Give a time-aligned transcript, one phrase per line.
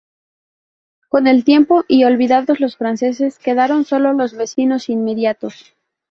[1.09, 5.75] Con el tiempo, y olvidados los franceses, quedaron sólo los vecinos inmediatos.